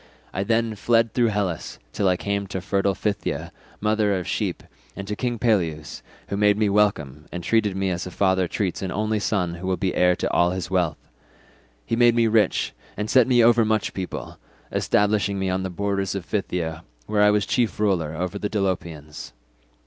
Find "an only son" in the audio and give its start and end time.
8.81-9.53